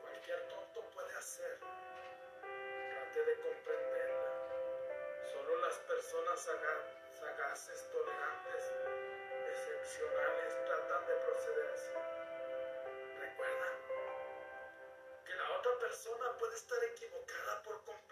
[0.00, 1.56] cualquier tonto puede hacer.
[2.40, 4.32] Trate de comprenderla.
[5.30, 8.72] Solo las personas sagaces, tolerantes,
[9.52, 11.92] excepcionales tratan de proceder así.
[13.20, 13.68] Recuerda
[15.26, 18.11] que la otra persona puede estar equivocada por completo,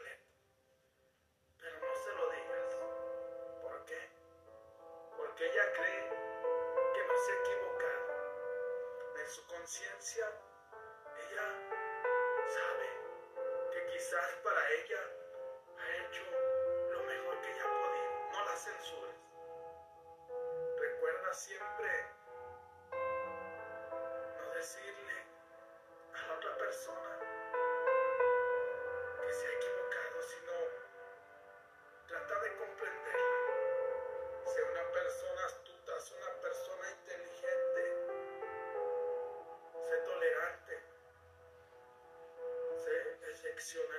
[43.61, 43.90] sé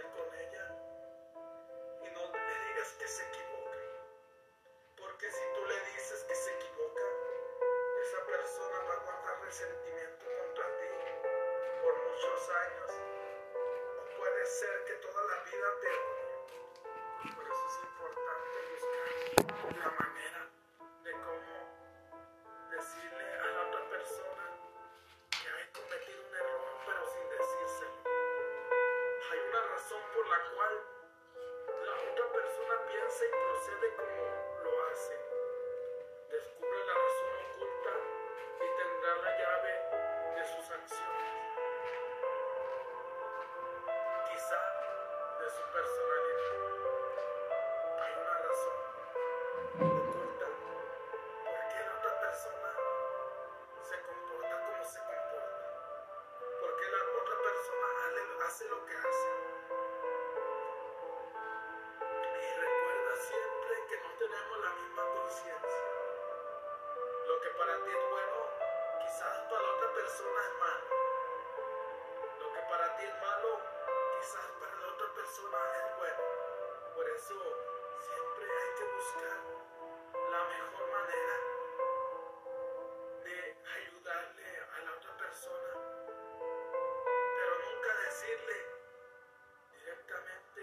[67.61, 68.37] para ti es bueno,
[69.01, 70.85] quizás para otra persona es malo.
[72.39, 73.61] Lo que para ti es malo,
[74.17, 76.23] quizás para la otra persona es bueno.
[76.95, 77.37] Por eso
[78.01, 79.37] siempre hay que buscar
[80.31, 81.35] la mejor manera
[83.25, 83.37] de
[83.77, 85.71] ayudarle a la otra persona.
[87.37, 88.57] Pero nunca decirle
[89.77, 90.61] directamente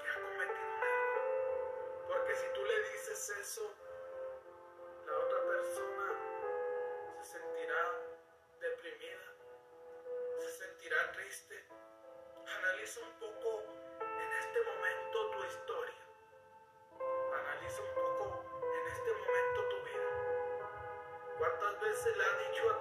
[0.00, 2.06] que ha cometido un error.
[2.08, 3.81] Porque si tú le dices eso,
[12.92, 13.62] Analiza un poco
[14.00, 16.04] en este momento tu historia.
[17.40, 20.10] Analiza un poco en este momento tu vida.
[21.38, 22.71] ¿Cuántas veces le has dicho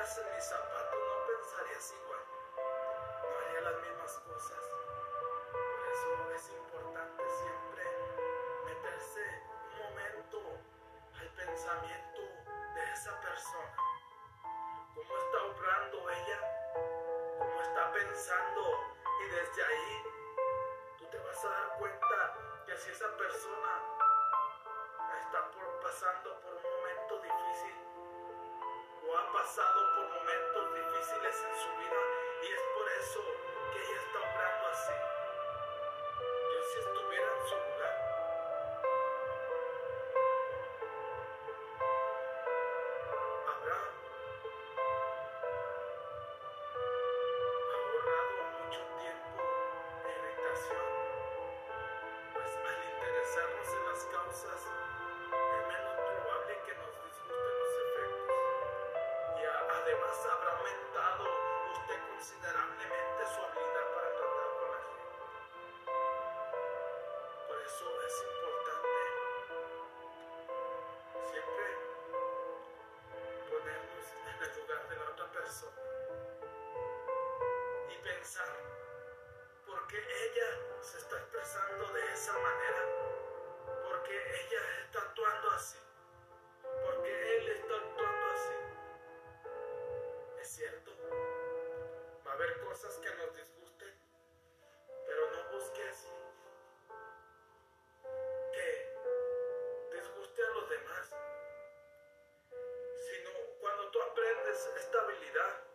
[0.00, 2.20] estuvieras en mis zapatos no pensarías igual,
[3.22, 4.64] no haría las mismas cosas.
[5.52, 7.84] Por eso es importante siempre
[8.64, 9.20] meterse
[9.60, 10.38] un momento
[11.20, 12.20] al pensamiento
[12.74, 13.76] de esa persona.
[14.94, 16.40] ¿Cómo está obrando ella?
[17.38, 18.62] ¿Cómo está pensando?
[19.20, 20.02] Y desde ahí
[20.98, 23.72] tú te vas a dar cuenta que si esa persona
[25.20, 27.89] está por, pasando por un momento difícil
[29.10, 32.00] o ha pasado por momentos difíciles en su vida
[32.42, 33.20] y es por eso
[33.72, 34.92] que ella está obrando así.
[36.54, 38.09] Yo si estuviera en su lugar,
[84.56, 85.78] está actuando así,
[86.62, 88.54] por qué él está actuando así.
[90.40, 90.90] Es cierto,
[92.26, 93.94] va a haber cosas que nos disgusten,
[95.06, 96.06] pero no busques
[98.54, 98.68] que
[99.92, 101.16] disguste a los demás,
[103.08, 103.30] sino
[103.60, 105.70] cuando tú aprendes esta habilidad,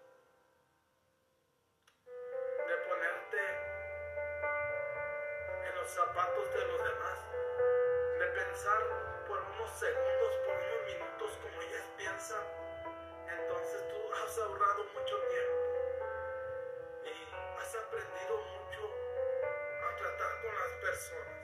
[5.95, 7.44] zapatos de los demás, de
[8.35, 8.83] pensar
[9.27, 12.43] por unos segundos, por unos minutos como ellas piensan,
[13.31, 15.55] entonces tú has ahorrado mucho tiempo
[17.05, 17.15] y
[17.61, 18.81] has aprendido mucho
[19.87, 21.39] a tratar con las personas.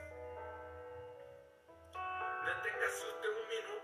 [2.44, 3.81] Deténgase usted un minuto,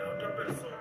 [0.00, 0.79] de la otra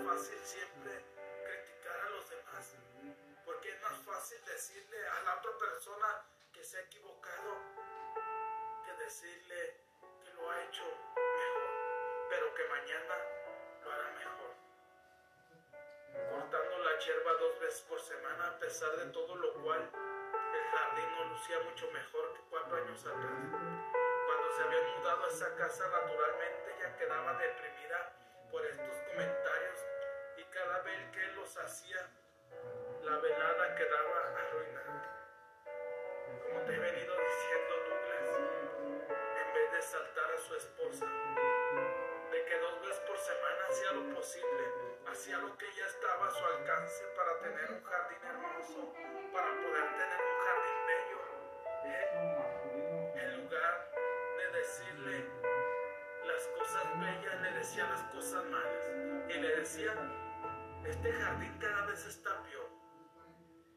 [0.00, 1.04] más fácil siempre
[1.44, 2.74] criticar a los demás.
[3.44, 7.58] Porque es más fácil decirle a la otra persona que se ha equivocado
[8.84, 9.80] que decirle
[10.24, 11.70] que lo ha hecho mejor,
[12.30, 13.14] pero que mañana
[13.82, 14.54] lo hará mejor.
[16.30, 21.16] Cortando la hierba dos veces por semana, a pesar de todo lo cual el jardín
[21.16, 23.32] no lucía mucho mejor que cuatro años atrás.
[24.26, 28.12] Cuando se había mudado a esa casa, naturalmente ella quedaba deprimida
[28.50, 29.83] por estos comentarios
[30.54, 32.08] cada vez que él los hacía,
[33.02, 35.02] la velada quedaba arruinada.
[36.46, 38.38] Como te he venido diciendo, Douglas,
[39.10, 41.06] en vez de saltar a su esposa,
[42.30, 44.64] de que dos veces por semana hacía lo posible,
[45.08, 48.94] hacía lo que ya estaba a su alcance para tener un jardín hermoso,
[49.32, 51.20] para poder tener un jardín bello.
[51.84, 53.90] Él, en lugar
[54.38, 55.26] de decirle
[56.24, 58.84] las cosas bellas, le decía las cosas malas.
[59.28, 59.94] Y le decía
[60.86, 62.68] este jardín cada vez está peor.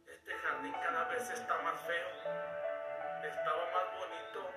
[0.07, 2.07] Este jardín cada vez está más feo.
[3.23, 4.51] Estaba más bonito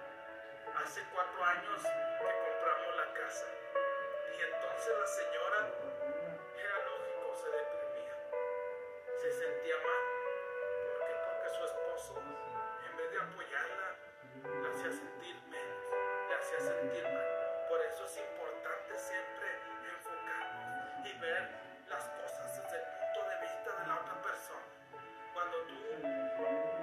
[0.83, 3.47] hace cuatro años que compramos la casa.
[4.37, 5.59] Y entonces la señora,
[6.57, 8.16] era lógico, se deprimía.
[9.21, 10.02] Se sentía mal.
[10.90, 11.14] ¿Por qué?
[11.26, 13.97] Porque su esposo, en vez de apoyarla,
[14.62, 15.85] la hacía sentir menos,
[16.28, 17.66] la hacía sentir mal.
[17.69, 19.49] Por eso es importante siempre
[19.95, 21.70] enfocarnos y ver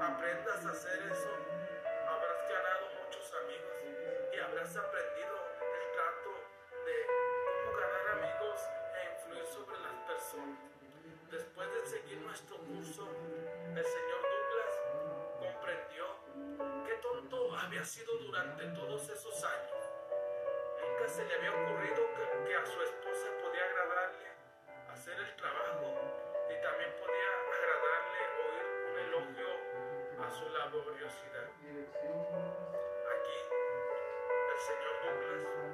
[0.07, 1.31] aprendas a hacer eso,
[2.07, 3.75] habrás ganado muchos amigos
[4.33, 6.31] y habrás aprendido el trato
[6.85, 6.95] de
[7.65, 8.59] cómo ganar amigos
[8.95, 10.59] e influir sobre las personas.
[11.29, 13.03] Después de seguir nuestro curso,
[13.75, 14.73] el señor Douglas
[15.43, 16.05] comprendió
[16.85, 19.83] qué tonto había sido durante todos esos años.
[20.79, 23.36] Nunca se le había ocurrido que, que a su esposa
[30.77, 31.49] laboriosidad.
[33.13, 33.37] Aquí
[34.51, 35.66] el señor Douglas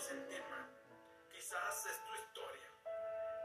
[0.00, 0.66] hecho sentir mal.
[1.30, 2.68] Quizás es tu historia.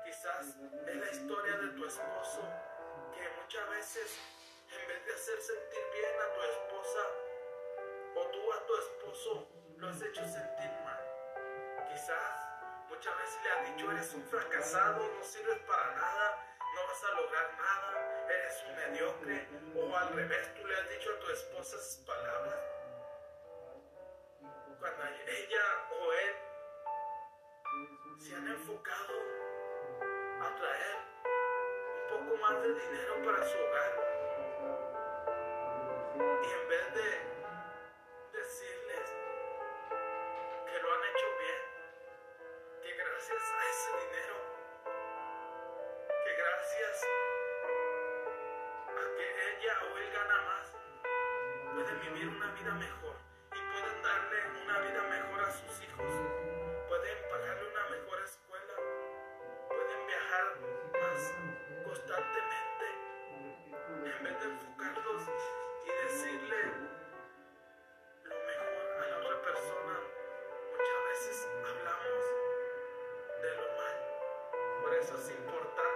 [0.06, 0.48] Quizás
[0.88, 2.42] es la historia de tu esposo
[3.14, 4.20] que muchas veces
[4.72, 7.02] en vez de hacer sentir bien a tu esposa
[8.16, 9.48] o tú a tu esposo
[9.78, 11.04] lo has hecho sentir mal.
[11.90, 17.04] Quizás muchas veces le has dicho eres un fracasado, no sirves para nada, no vas
[17.04, 21.30] a lograr nada, eres un mediocre o al revés tú le has dicho a tu
[21.32, 22.60] esposa esas palabras.
[24.80, 25.90] Cuando ella
[28.18, 29.14] se han enfocado
[30.42, 30.98] a traer
[32.12, 33.92] un poco más de dinero para su hogar.
[36.16, 37.10] Y en vez de
[38.38, 39.14] decirles
[40.66, 41.62] que lo han hecho bien,
[42.84, 44.36] que gracias a ese dinero,
[46.24, 47.04] que gracias
[48.88, 50.68] a que ella o él gana más,
[51.74, 53.16] pueden vivir una vida mejor
[53.52, 56.25] y pueden darle una vida mejor a sus hijos,
[62.18, 62.24] en
[64.24, 65.24] vez de enfocarlos
[65.84, 66.60] y decirle
[68.24, 69.96] lo mejor a la otra persona.
[70.72, 72.24] Muchas veces hablamos
[73.42, 73.98] de lo mal.
[74.82, 75.95] Por eso es importante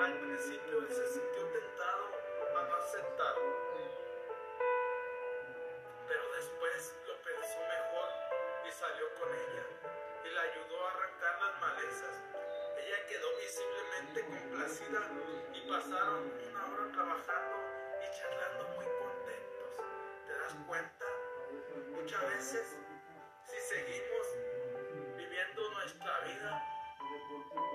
[0.00, 2.06] Al principio él se sintió tentado
[2.56, 3.52] a no aceptarlo.
[6.08, 8.08] Pero después lo pensó mejor
[8.66, 9.66] y salió con ella
[10.24, 12.16] y la ayudó a arrancar las malezas.
[12.78, 15.00] Ella quedó visiblemente complacida
[15.52, 17.56] y pasaron una hora trabajando
[18.00, 19.84] y charlando muy contentos.
[20.26, 21.06] ¿Te das cuenta?
[21.90, 22.78] Muchas veces,
[23.44, 24.26] si seguimos
[25.18, 26.64] viviendo nuestra vida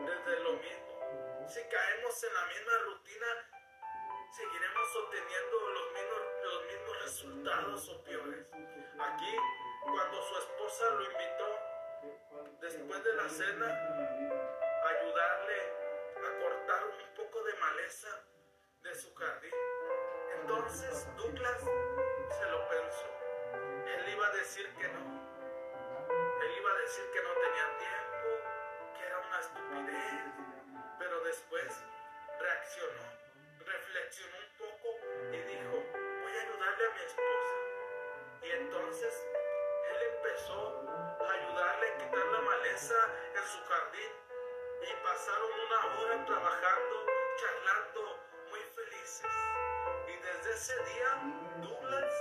[0.08, 0.85] desde lo mismo,
[1.48, 3.28] si caemos en la misma rutina,
[4.32, 8.52] seguiremos obteniendo los mismos, resultados o peores.
[8.52, 9.36] Aquí,
[9.84, 11.60] cuando su esposa lo invitó,
[12.62, 15.62] después de la cena, a ayudarle
[16.18, 18.08] a cortar un poco de maleza
[18.82, 19.52] de su jardín.
[20.42, 23.08] Entonces Douglas se lo pensó.
[23.86, 25.00] Él iba a decir que no.
[26.42, 30.45] Él iba a decir que no tenía tiempo, que era una estupidez,
[31.06, 31.70] pero después
[32.40, 33.04] reaccionó,
[33.60, 34.90] reflexionó un poco
[35.32, 37.56] y dijo, voy a ayudarle a mi esposa.
[38.42, 39.14] Y entonces
[39.92, 40.82] él empezó
[41.22, 42.96] a ayudarle a quitar la maleza
[43.36, 44.12] en su jardín
[44.82, 47.06] y pasaron una hora trabajando,
[47.38, 48.20] charlando,
[48.50, 49.32] muy felices.
[50.08, 51.22] Y desde ese día,
[51.62, 52.14] Douglas,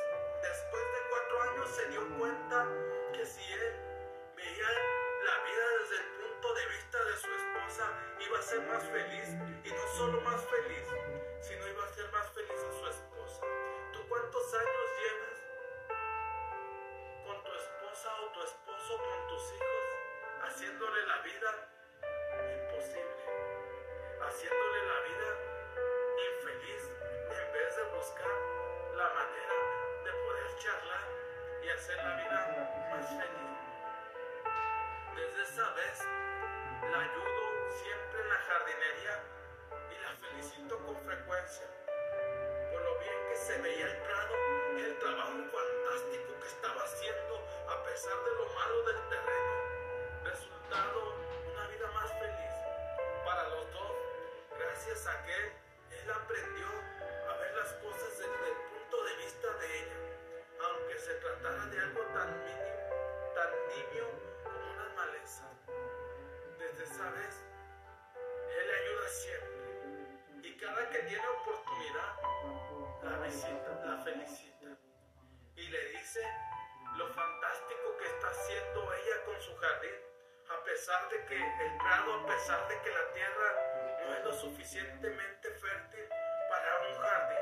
[0.43, 2.69] después de cuatro años, se dio cuenta
[3.15, 3.77] que si él
[4.37, 4.69] veía
[5.25, 6.24] la vida desde el punto
[6.55, 9.29] de vista de su esposa iba a ser más feliz
[9.65, 10.87] y no solo más feliz,
[11.41, 13.43] sino iba a ser más feliz a su esposa.
[13.93, 15.39] ¿Tú cuántos años llevas
[17.27, 19.87] con tu esposa o tu esposo, con tus hijos,
[20.43, 21.51] haciéndole la vida
[22.55, 23.25] imposible?
[24.23, 25.31] Haciéndole la vida
[26.31, 26.83] infeliz
[27.35, 28.39] en vez de buscar
[28.95, 29.57] la manera
[30.05, 31.05] de poder charlar
[31.65, 32.39] y hacer la vida
[32.91, 33.45] más feliz.
[35.17, 35.99] Desde esa vez
[36.91, 39.23] la ayudo siempre en la jardinería
[39.91, 41.67] y la felicito con frecuencia
[42.73, 44.35] por lo bien que se veía el prado
[44.83, 47.35] el trabajo fantástico que estaba haciendo
[47.69, 49.53] a pesar de lo malo del terreno.
[50.25, 51.15] Resultado,
[51.53, 52.55] una vida más feliz
[53.25, 53.97] para los dos,
[54.59, 55.37] gracias a que
[55.97, 59.99] él aprendió a ver las cosas desde el punto de vista de ella,
[60.69, 64.09] aunque se tratara de algo tan mínimo, tan nimio
[64.45, 65.64] como unas malezas.
[66.75, 67.45] Vez,
[68.51, 72.17] él ayuda siempre y cada que tiene oportunidad,
[73.05, 74.77] la visita, la felicita
[75.55, 76.21] y le dice
[76.97, 79.95] lo fantástico que está haciendo ella con su jardín,
[80.51, 84.33] a pesar de que el prado, a pesar de que la tierra no es lo
[84.33, 86.09] suficientemente fértil
[86.51, 87.39] para un jardín.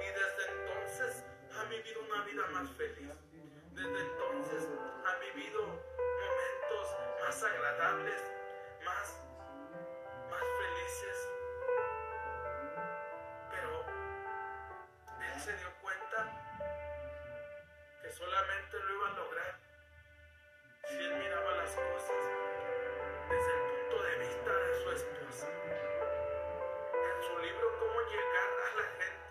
[0.00, 1.24] Y desde entonces
[1.58, 3.12] ha vivido una vida más feliz.
[3.72, 4.68] Desde entonces
[5.04, 8.22] ha vivido momentos más agradables,
[8.84, 9.20] más,
[10.30, 11.28] más felices.
[13.50, 13.70] Pero
[15.20, 16.18] él se dio cuenta
[18.02, 19.54] que solamente lo iba a lograr
[20.88, 22.22] si él miraba las cosas
[23.30, 25.48] desde el punto de vista de su esposa.
[26.92, 29.23] En su libro Cómo llegar a la gente,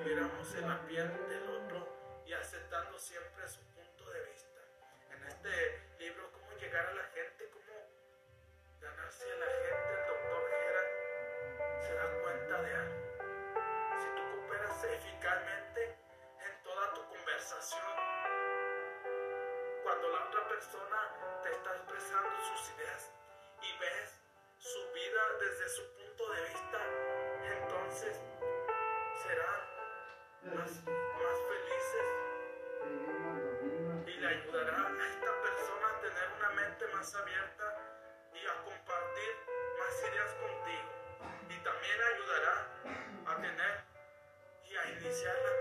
[0.00, 1.86] estuviéramos en la piel del otro
[2.24, 4.60] y aceptando siempre su punto de vista.
[5.10, 5.50] En este
[5.98, 7.76] libro, cómo llegar a la gente, cómo
[8.80, 13.02] ganarse a la gente, el doctor Gerard se da cuenta de algo.
[14.00, 17.92] Si tú cooperas eficazmente en toda tu conversación,
[19.82, 23.12] cuando la otra persona te está expresando sus ideas
[23.60, 24.18] y ves
[24.56, 26.80] su vida desde su punto de vista,
[27.60, 28.29] entonces
[30.78, 32.06] más, felices
[34.06, 37.66] y le ayudará a esta persona a tener una mente más abierta
[38.32, 39.32] y a compartir
[39.78, 40.90] más ideas contigo.
[41.48, 42.56] Y también ayudará
[43.26, 43.84] a tener
[44.64, 45.59] y a iniciar la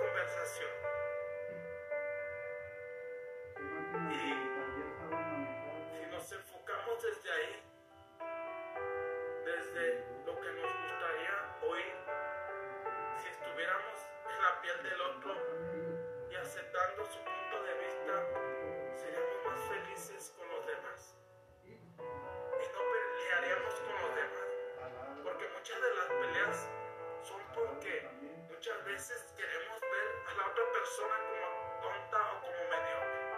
[28.99, 31.47] veces queremos ver a la otra persona como
[31.79, 33.31] tonta o como mediocre.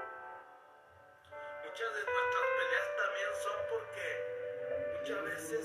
[1.61, 4.05] Muchas de nuestras peleas también son porque
[4.97, 5.63] muchas veces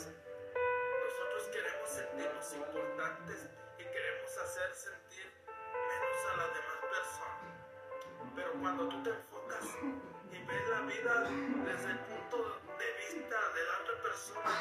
[1.01, 7.57] nosotros queremos sentirnos importantes y queremos hacer sentir menos a las demás personas.
[8.37, 9.65] Pero cuando tú te enfocas
[10.31, 11.15] y ves la vida
[11.73, 12.37] desde el punto
[12.77, 14.53] de vista de la otra persona,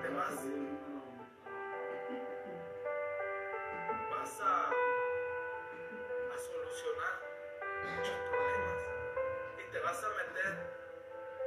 [0.00, 0.40] te vas,
[7.94, 8.80] muchos problemas.
[9.58, 10.52] Y te vas a meter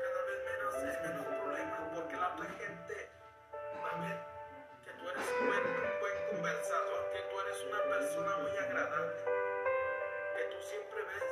[0.03, 3.10] cada vez menos en menos problemas porque la otra gente
[3.83, 4.17] va a ver
[4.83, 9.15] que tú eres un buen, un buen conversador, que tú eres una persona muy agradable,
[10.36, 11.27] que tú siempre ves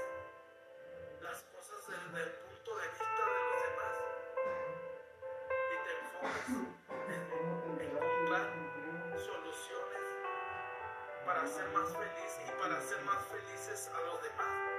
[1.21, 3.95] las cosas desde el punto de vista de los demás.
[5.71, 6.49] Y te enfocas
[7.15, 8.45] en encontrar
[9.17, 10.06] soluciones
[11.25, 14.74] para ser más feliz y para hacer más felices a los demás,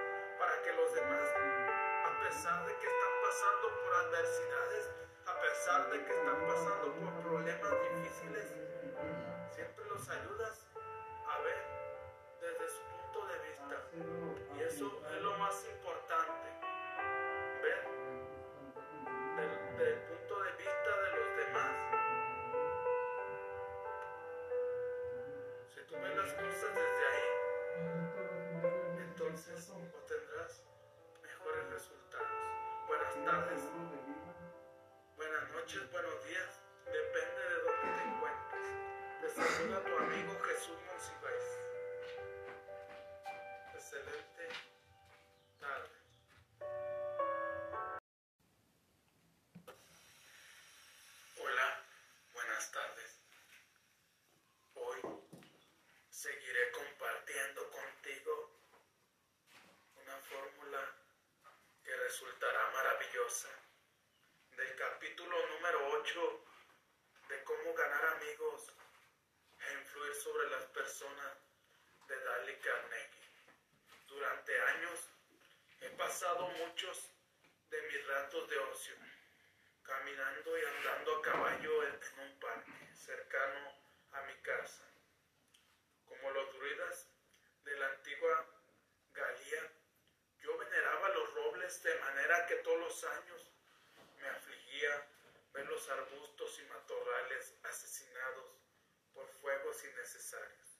[0.76, 1.28] los demás,
[2.04, 4.90] a pesar de que están pasando por adversidades,
[5.26, 8.54] a pesar de que están pasando por problemas difíciles,
[9.54, 10.66] siempre los ayudas
[11.32, 11.64] a ver
[12.40, 13.76] desde su punto de vista.
[14.54, 16.05] Y eso es lo más importante,
[33.26, 33.60] tardes,
[35.16, 38.66] buenas noches, buenos días, depende de dónde te encuentres.
[39.20, 41.46] Te saluda tu amigo Jesús Monsiváis.
[43.74, 44.75] Excelente
[63.26, 66.44] del capítulo número 8
[67.28, 68.72] de cómo ganar amigos
[69.58, 71.36] e influir sobre las personas
[72.06, 73.28] de Dale Carnegie.
[74.06, 75.10] Durante años
[75.80, 77.10] he pasado muchos
[77.68, 78.94] de mis ratos de ocio,
[79.82, 83.74] caminando y andando a caballo en un parque cercano
[84.12, 84.84] a mi casa.
[86.04, 87.08] Como los druidas
[87.64, 88.46] de la antigua
[89.12, 89.72] Galía,
[90.44, 91.08] yo veneraba
[91.66, 93.50] de manera que todos los años
[94.20, 95.08] me afligía
[95.52, 98.56] ver los arbustos y matorrales asesinados
[99.12, 100.78] por fuegos innecesarios.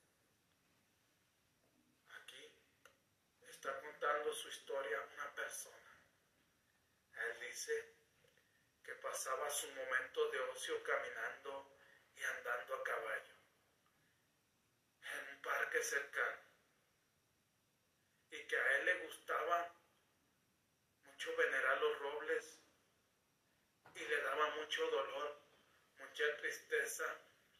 [2.10, 2.52] Aquí
[3.48, 5.98] está contando su historia una persona.
[7.14, 7.96] Él dice
[8.84, 11.76] que pasaba su momento de ocio caminando
[12.14, 13.34] y andando a caballo
[15.02, 16.42] en un parque cercano
[18.30, 19.75] y que a él le gustaba
[21.26, 22.60] mucho venerar los robles
[23.94, 25.40] y le daba mucho dolor,
[25.98, 27.04] mucha tristeza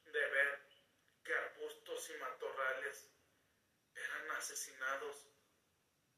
[0.05, 0.69] de ver
[1.25, 3.11] que arbustos y matorrales
[3.95, 5.27] eran asesinados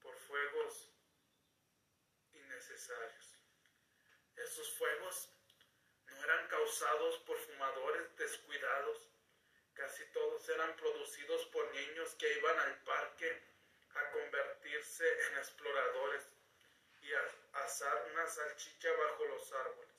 [0.01, 0.91] por fuegos
[2.33, 3.37] innecesarios.
[4.37, 5.31] Esos fuegos
[6.07, 9.11] no eran causados por fumadores descuidados,
[9.75, 13.43] casi todos eran producidos por niños que iban al parque
[13.95, 16.38] a convertirse en exploradores
[17.09, 19.94] y asar una salchicha bajo los árboles.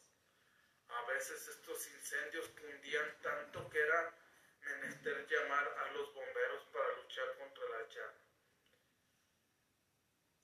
[0.90, 4.14] A veces estos incendios cundían tanto que era
[4.62, 8.20] menester llamar a los bomberos para luchar contra la llama.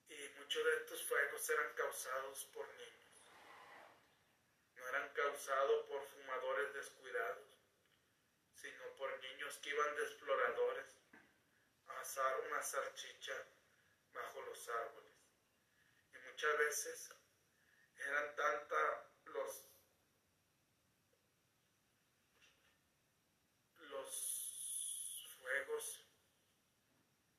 [0.10, 3.24] Y muchos de estos fuegos eran causados por niños.
[4.76, 7.48] No eran causados por fumadores descuidados,
[8.56, 10.96] sino por niños que iban de exploradores
[11.88, 13.36] a asar una salchicha
[14.14, 15.05] bajo los árboles.
[16.36, 17.10] Muchas veces
[17.96, 19.66] eran tanta los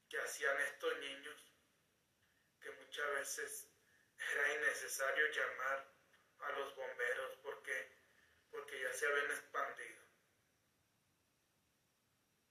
[0.08, 1.52] que hacían estos niños
[2.58, 3.68] que muchas veces
[4.16, 5.94] era innecesario llamar
[6.38, 7.98] a los bomberos porque,
[8.50, 10.02] porque ya se habían expandido.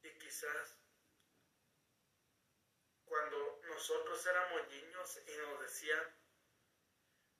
[0.03, 0.77] Y quizás
[3.03, 6.24] cuando nosotros éramos niños y nos decían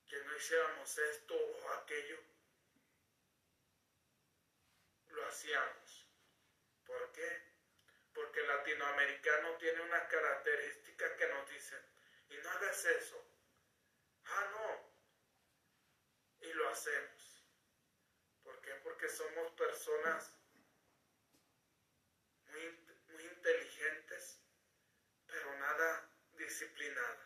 [0.07, 2.19] que no hiciéramos esto o aquello,
[5.09, 6.07] lo hacíamos.
[6.85, 7.55] ¿Por qué?
[8.15, 11.79] porque el latinoamericano tiene una característica que nos dicen,
[12.29, 13.21] y no hagas eso.
[14.23, 16.47] Ah, no.
[16.47, 17.43] Y lo hacemos.
[18.41, 18.73] ¿Por qué?
[18.75, 20.33] Porque somos personas
[22.47, 24.39] muy, muy inteligentes,
[25.27, 27.19] pero nada disciplinadas.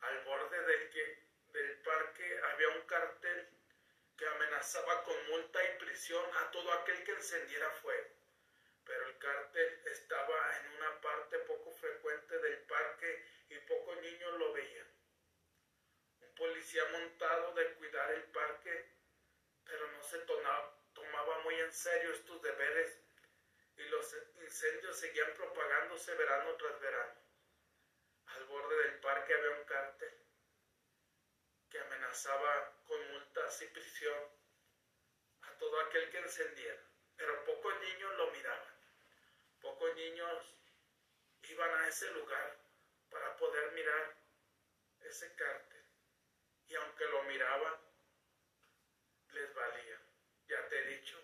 [0.00, 3.48] Al borde del, que, del parque había un cartel
[4.16, 4.26] que
[4.60, 8.10] amenazaba con multa y prisión a todo aquel que encendiera fuego
[8.84, 14.52] pero el cártel estaba en una parte poco frecuente del parque y pocos niños lo
[14.52, 14.86] veían.
[16.20, 18.90] Un policía montado de cuidar el parque,
[19.64, 22.98] pero no se tomaba muy en serio estos deberes
[23.76, 27.14] y los incendios seguían propagándose verano tras verano.
[28.26, 30.14] Al borde del parque había un cártel
[31.70, 34.39] que amenazaba con multas y prisión
[35.60, 36.82] todo aquel que encendiera,
[37.16, 38.74] pero pocos niños lo miraban.
[39.60, 40.54] Pocos niños
[41.42, 42.56] iban a ese lugar
[43.10, 44.16] para poder mirar
[45.02, 45.84] ese cártel.
[46.66, 47.74] Y aunque lo miraban,
[49.32, 50.00] les valía.
[50.48, 51.22] Ya te he dicho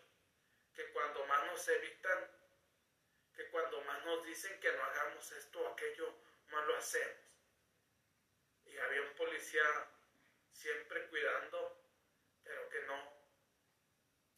[0.75, 2.31] que cuando más nos evitan,
[3.35, 6.15] que cuando más nos dicen que no hagamos esto o aquello,
[6.51, 7.17] más lo hacemos.
[8.67, 9.65] Y había un policía
[10.53, 11.81] siempre cuidando,
[12.45, 13.13] pero que no,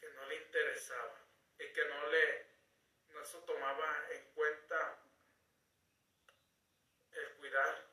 [0.00, 1.14] que no le interesaba
[1.58, 2.48] y que no le
[3.22, 4.96] eso tomaba en cuenta
[7.10, 7.84] el cuidar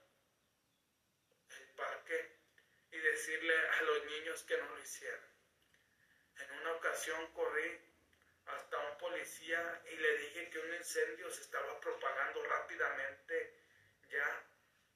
[1.50, 2.38] el parque
[2.92, 5.28] y decirle a los niños que no lo hicieran.
[6.38, 7.82] En una ocasión corrí
[8.46, 13.60] hasta un policía y le dije que un incendio se estaba propagando rápidamente
[14.10, 14.44] ya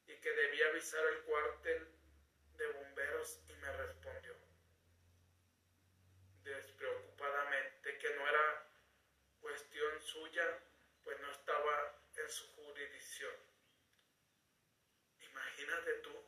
[0.06, 1.88] y que debía avisar al cuartel
[2.56, 4.40] de bomberos y me respondió
[6.44, 8.66] despreocupadamente que no era
[9.40, 10.58] cuestión suya,
[11.04, 11.98] pues no estaba
[15.20, 16.24] Imagínate tú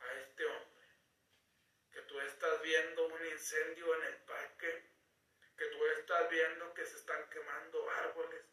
[0.00, 0.86] a este hombre,
[1.92, 4.90] que tú estás viendo un incendio en el parque,
[5.56, 8.44] que tú estás viendo que se están quemando árboles,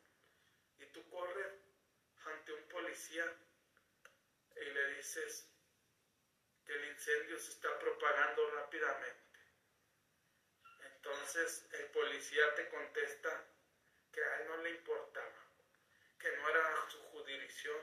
[0.80, 1.54] y tú corres
[2.26, 3.26] ante un policía
[4.58, 5.50] y le dices
[6.66, 9.40] que el incendio se está propagando rápidamente.
[10.96, 13.48] Entonces el policía te contesta
[14.12, 15.41] que a él no le importaba,
[16.22, 17.82] que no era su jurisdicción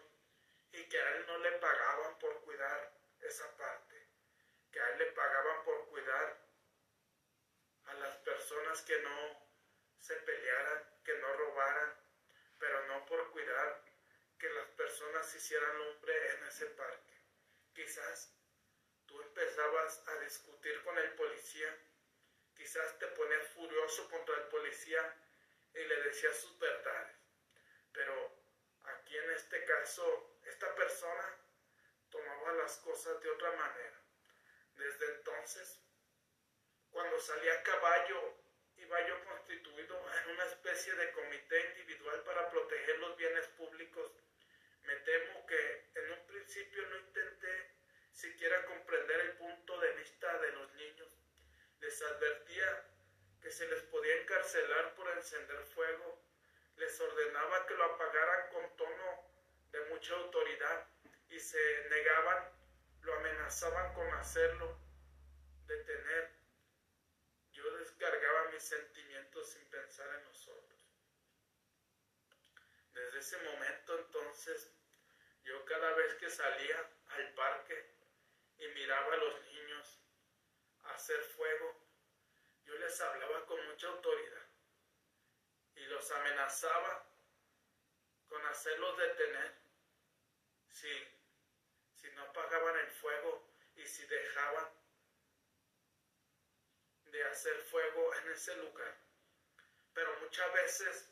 [0.72, 4.07] y que a él no le pagaban por cuidar esa parte,
[4.70, 6.38] que a él le pagaban por cuidar
[7.87, 9.48] a las personas que no
[9.98, 11.94] se pelearan, que no robaran,
[12.59, 13.85] pero no por cuidar
[14.38, 17.20] que las personas hicieran lumbre en ese parque.
[17.74, 18.33] Quizás
[19.07, 21.77] tú empezabas a discutir con el policía,
[22.55, 25.16] quizás te ponías furioso contra el policía
[25.74, 27.17] y le decías sus verdades,
[27.92, 28.33] pero
[28.85, 31.37] aquí en este caso, esta persona
[32.11, 34.01] tomaba las cosas de otra manera.
[34.77, 35.81] Desde entonces,
[36.90, 38.35] cuando salía a caballo,
[38.77, 44.12] iba yo constituido en una especie de comité individual para proteger los bienes públicos.
[44.83, 47.70] Me temo que en un principio no intenté
[48.12, 51.16] siquiera comprender el punto de vista de los niños.
[51.81, 52.85] Les advertía
[53.42, 56.17] que se les podía encarcelar por encender fuego.
[57.00, 59.30] Ordenaba que lo apagaran con tono
[59.70, 60.88] de mucha autoridad
[61.28, 62.52] y se negaban,
[63.02, 64.76] lo amenazaban con hacerlo,
[65.66, 66.32] detener.
[67.52, 70.88] Yo descargaba mis sentimientos sin pensar en nosotros.
[72.94, 74.72] Desde ese momento entonces,
[75.44, 77.94] yo cada vez que salía al parque
[78.56, 80.00] y miraba a los niños
[80.82, 81.76] hacer fuego,
[82.64, 84.38] yo les hablaba con mucha autoridad
[85.78, 87.06] y los amenazaba
[88.28, 89.54] con hacerlos detener
[90.70, 90.88] si
[91.94, 94.68] si no apagaban el fuego y si dejaban
[97.06, 98.96] de hacer fuego en ese lugar.
[99.94, 101.10] Pero muchas veces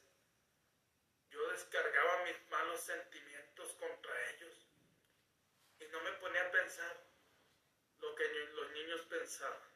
[1.31, 4.67] yo descargaba mis malos sentimientos contra ellos
[5.81, 7.05] y no me ponía a pensar
[7.99, 9.69] lo que los niños pensaban.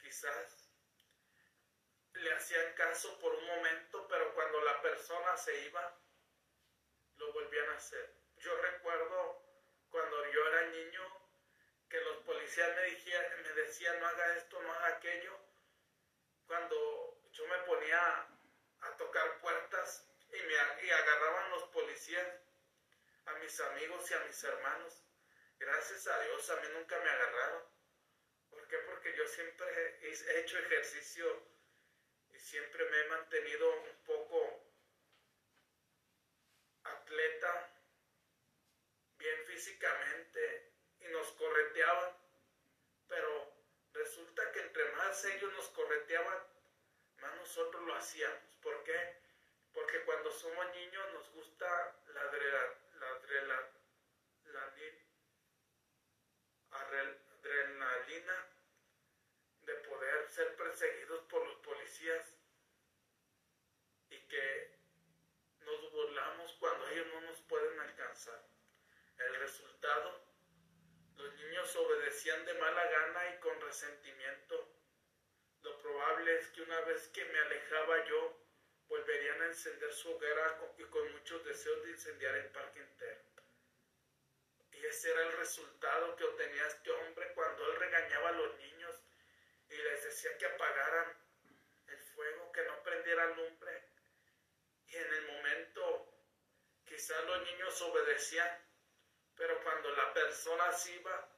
[0.00, 0.61] Quizás
[2.14, 5.98] le hacían caso por un momento, pero cuando la persona se iba,
[7.16, 8.14] lo volvían a hacer.
[8.36, 9.42] Yo recuerdo
[9.90, 11.22] cuando yo era niño,
[11.88, 15.38] que los policías me, decían, me decían no haga esto, no haga aquello,
[16.46, 18.28] cuando yo me ponía
[18.80, 22.26] a tocar puertas y me y agarraban los policías
[23.26, 25.04] a mis amigos y a mis hermanos.
[25.58, 27.62] Gracias a Dios a mí nunca me agarraron.
[28.50, 28.78] ¿Por qué?
[28.78, 31.46] Porque yo siempre he hecho ejercicio
[32.42, 34.60] siempre me he mantenido un poco
[36.82, 37.70] atleta
[39.16, 42.16] bien físicamente y nos correteaban,
[43.06, 43.54] pero
[43.92, 46.38] resulta que entre más ellos nos correteaban,
[47.18, 48.42] más nosotros lo hacíamos.
[48.60, 49.22] ¿Por qué?
[49.72, 52.22] Porque cuando somos niños nos gusta la,
[56.72, 58.48] adrenalina,
[59.60, 62.31] de poder ser perseguidos por los policías
[64.32, 64.70] que
[65.60, 68.42] nos burlamos cuando ellos no nos pueden alcanzar.
[69.18, 70.24] El resultado,
[71.16, 74.74] los niños obedecían de mala gana y con resentimiento.
[75.60, 78.38] Lo probable es que una vez que me alejaba yo,
[78.88, 83.20] volverían a encender su hoguera y con muchos deseos de incendiar el parque entero.
[84.72, 88.98] Y ese era el resultado que obtenía este hombre cuando él regañaba a los niños
[89.68, 91.22] y les decía que apagaran
[91.88, 93.61] el fuego, que no prendieran lumbre.
[94.92, 96.14] Y en el momento,
[96.86, 98.62] quizás los niños obedecían
[99.42, 101.28] pero cuando la persona se iba,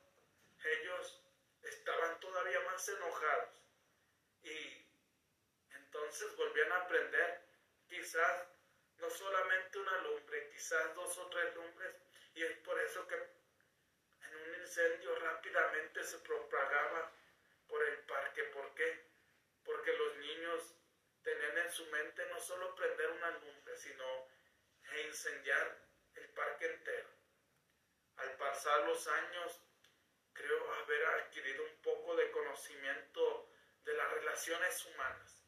[0.62, 1.22] ellos
[1.62, 3.62] estaban todavía más enojados.
[4.42, 4.86] Y
[5.70, 7.40] entonces volvían a aprender,
[7.88, 8.46] quizás
[8.98, 11.94] no solamente una lumbre, quizás dos o tres lumbres.
[12.34, 17.10] Y es por eso que en un incendio rápidamente se propagaba
[17.68, 18.42] por el parque.
[18.44, 19.06] ¿Por qué?
[19.64, 20.74] Porque los niños
[21.24, 24.28] tenían en su mente no solo prender una lumbre, sino
[25.06, 25.76] incendiar
[26.14, 27.14] el parque entero
[28.16, 29.60] al pasar los años,
[30.32, 33.50] creo haber adquirido un poco de conocimiento
[33.84, 35.44] de las relaciones humanas,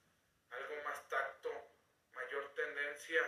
[0.51, 1.51] algo más tacto,
[2.13, 3.23] mayor tendencia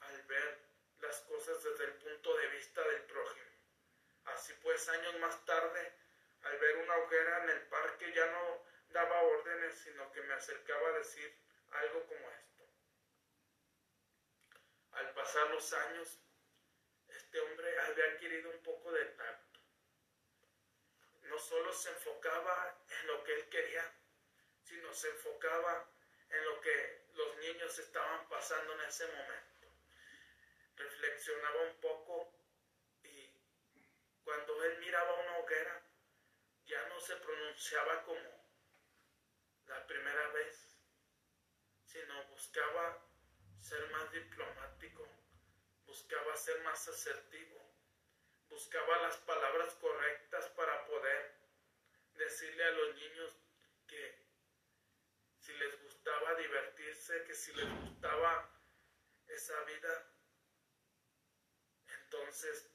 [0.00, 0.58] al ver
[1.00, 3.50] las cosas desde el punto de vista del prójimo.
[4.24, 5.92] Así pues, años más tarde,
[6.42, 10.88] al ver una hoguera en el parque, ya no daba órdenes, sino que me acercaba
[10.88, 11.34] a decir
[11.70, 12.64] algo como esto.
[14.92, 16.18] Al pasar los años,
[17.08, 19.60] este hombre había adquirido un poco de tacto.
[21.22, 23.90] No solo se enfocaba en lo que él quería,
[24.62, 25.88] sino se enfocaba
[26.28, 29.68] en lo que los niños estaban pasando en ese momento.
[30.76, 32.32] Reflexionaba un poco
[33.04, 33.34] y
[34.24, 35.82] cuando él miraba una hoguera,
[36.66, 38.41] ya no se pronunciaba como
[39.72, 40.76] la primera vez,
[41.84, 42.98] sino buscaba
[43.58, 45.08] ser más diplomático,
[45.86, 47.58] buscaba ser más asertivo,
[48.48, 51.34] buscaba las palabras correctas para poder
[52.14, 53.36] decirle a los niños
[53.86, 54.22] que
[55.38, 58.50] si les gustaba divertirse, que si les gustaba
[59.28, 60.06] esa vida,
[61.86, 62.70] entonces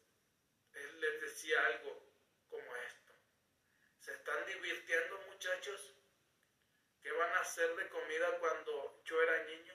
[0.74, 2.12] él les decía algo
[2.50, 3.14] como esto.
[4.00, 5.97] ¿Se están divirtiendo muchachos?
[7.08, 9.74] ¿Qué van a hacer de comida cuando yo era niño?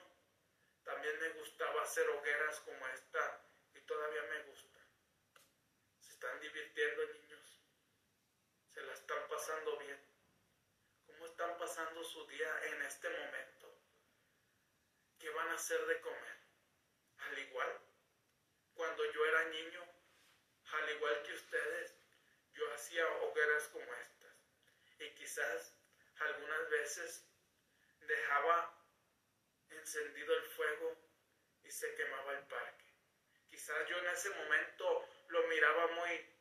[0.85, 3.43] También me gustaba hacer hogueras como esta
[3.73, 4.79] y todavía me gusta.
[5.99, 7.63] ¿Se están divirtiendo niños?
[8.75, 9.99] ¿Se la están pasando bien?
[11.07, 13.81] ¿Cómo están pasando su día en este momento?
[15.19, 16.39] ¿Qué van a hacer de comer?
[17.17, 17.81] Al igual,
[18.75, 19.83] cuando yo era niño,
[20.71, 21.95] al igual que ustedes,
[22.53, 24.37] yo hacía hogueras como estas.
[24.99, 25.82] Y quizás
[26.23, 27.29] algunas veces
[28.01, 28.79] dejaba
[29.71, 30.97] encendido el fuego
[31.63, 32.85] y se quemaba el parque.
[33.49, 36.39] Quizás yo en ese momento lo miraba muy,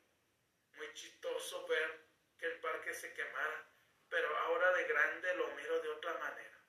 [0.78, 3.70] muy chistoso ver que el parque se quemara,
[4.10, 6.60] pero ahora de grande lo miro de otra manera.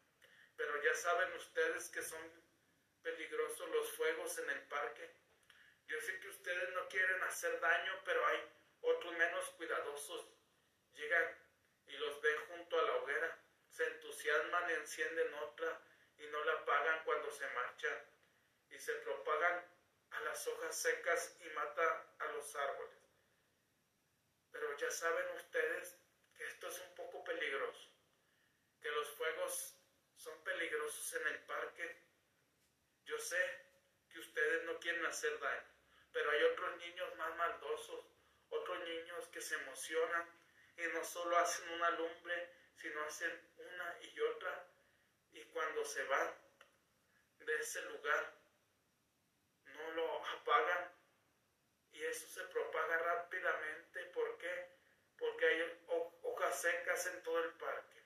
[0.56, 2.20] Pero ya saben ustedes que son
[3.02, 5.16] peligrosos los fuegos en el parque.
[5.86, 8.40] Yo sé que ustedes no quieren hacer daño, pero hay
[8.80, 10.26] otros menos cuidadosos.
[10.92, 11.41] Llegan
[11.92, 15.80] y los ven junto a la hoguera, se entusiasman encienden otra
[16.16, 17.98] y no la apagan cuando se marchan
[18.70, 19.66] y se propagan
[20.10, 22.98] a las hojas secas y mata a los árboles.
[24.50, 25.98] Pero ya saben ustedes
[26.34, 27.90] que esto es un poco peligroso,
[28.80, 29.76] que los fuegos
[30.16, 31.96] son peligrosos en el parque.
[33.04, 33.66] Yo sé
[34.08, 35.68] que ustedes no quieren hacer daño,
[36.10, 38.06] pero hay otros niños más maldosos,
[38.48, 40.41] otros niños que se emocionan
[40.76, 44.66] y no solo hacen una lumbre, sino hacen una y otra
[45.32, 46.34] y cuando se van
[47.40, 48.34] de ese lugar
[49.64, 50.92] no lo apagan
[51.92, 54.04] y eso se propaga rápidamente.
[54.06, 54.68] ¿Por qué?
[55.18, 55.84] Porque hay
[56.22, 58.02] hojas secas en todo el parque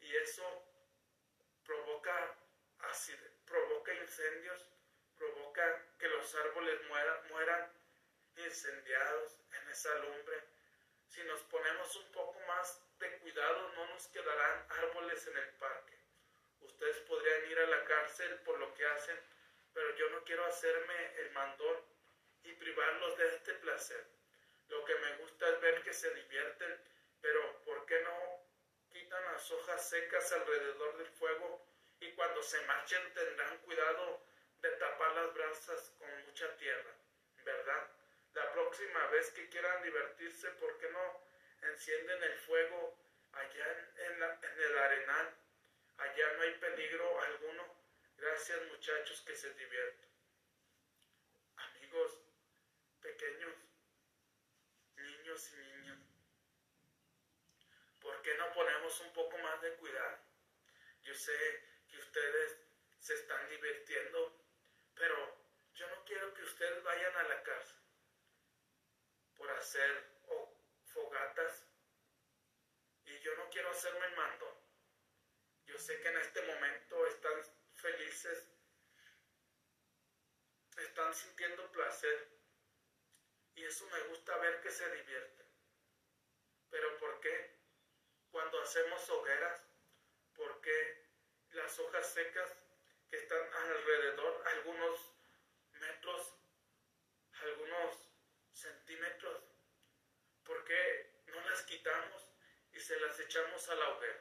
[0.00, 0.64] y eso
[1.64, 2.38] provoca,
[4.02, 4.68] incendios,
[5.16, 7.72] provoca que los árboles mueran, mueran
[8.36, 10.53] incendiados en esa lumbre.
[11.14, 15.96] Si nos ponemos un poco más de cuidado, no nos quedarán árboles en el parque.
[16.60, 19.16] Ustedes podrían ir a la cárcel por lo que hacen,
[19.72, 21.76] pero yo no quiero hacerme el mandón
[22.42, 24.04] y privarlos de este placer.
[24.68, 26.80] Lo que me gusta es ver que se divierten,
[27.20, 28.42] pero ¿por qué no
[28.90, 31.64] quitan las hojas secas alrededor del fuego
[32.00, 34.20] y cuando se marchen tendrán cuidado
[34.62, 36.90] de tapar las brasas con mucha tierra,
[37.44, 37.93] ¿verdad?
[38.34, 41.20] La próxima vez que quieran divertirse, ¿por qué no
[41.62, 42.98] encienden el fuego
[43.32, 44.22] allá en,
[44.60, 45.36] el arenal?
[45.98, 47.76] Allá no hay peligro alguno.
[48.16, 50.08] Gracias muchachos que se divierten.
[51.56, 52.20] Amigos
[53.00, 53.54] pequeños,
[54.96, 55.98] niños y niñas,
[58.00, 60.18] ¿por qué no ponemos un poco más de cuidado?
[61.04, 62.58] Yo sé que ustedes
[62.98, 64.36] se están divirtiendo,
[64.96, 65.38] pero
[65.74, 67.83] yo no quiero que ustedes vayan a la casa
[69.50, 70.14] hacer
[70.86, 71.64] fogatas
[73.04, 74.64] y yo no quiero hacerme el mando.
[75.66, 77.42] Yo sé que en este momento están
[77.74, 78.48] felices,
[80.76, 82.28] están sintiendo placer
[83.54, 85.46] y eso me gusta ver que se divierten.
[86.70, 87.58] Pero ¿por qué?
[88.30, 89.62] Cuando hacemos hogueras,
[90.34, 91.04] ¿por qué
[91.50, 92.50] las hojas secas
[93.08, 95.12] que están alrededor, algunos
[95.80, 96.34] metros,
[97.32, 98.08] algunos
[98.52, 99.42] centímetros,
[100.44, 102.28] ¿por qué no las quitamos
[102.72, 104.20] y se las echamos a la hoguera?